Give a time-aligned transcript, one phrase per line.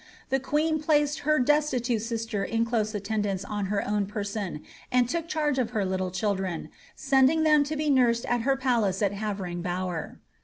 [0.29, 4.57] The queen placed her destitute sister in close attendance on her own penoOf
[4.91, 9.03] and took charge of her little children, sending them to be nursed at her palace
[9.03, 10.19] of Havering Bower.